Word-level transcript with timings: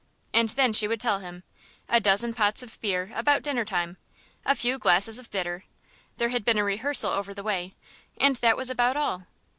And 0.33 0.49
then 0.49 0.73
she 0.73 0.87
would 0.87 0.99
tell 0.99 1.19
him: 1.19 1.43
a 1.87 1.99
dozen 1.99 2.33
pots 2.33 2.63
of 2.63 2.81
beer 2.81 3.11
about 3.13 3.43
dinner 3.43 3.63
time, 3.63 3.97
a 4.43 4.55
few 4.55 4.79
glasses 4.79 5.19
of 5.19 5.29
bitter 5.29 5.65
there 6.17 6.29
had 6.29 6.43
been 6.43 6.57
a 6.57 6.63
rehearsal 6.63 7.11
over 7.11 7.35
the 7.35 7.43
way 7.43 7.75
and 8.19 8.35
that 8.37 8.57
was 8.57 8.71
about 8.71 8.97
all. 8.97 9.27